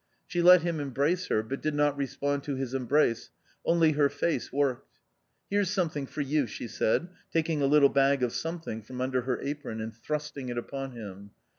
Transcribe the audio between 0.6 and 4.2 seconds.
him embrace her, but did not respond to his embrace, only her